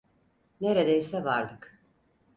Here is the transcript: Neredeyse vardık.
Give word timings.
Neredeyse 0.61 1.23
vardık. 1.25 1.79